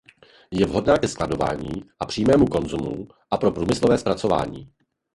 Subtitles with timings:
[0.51, 4.71] Je vhodná ke skladování a přímému konzumu a pro průmyslové zpracování.